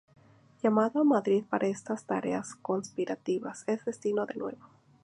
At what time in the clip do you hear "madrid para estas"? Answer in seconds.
1.03-2.05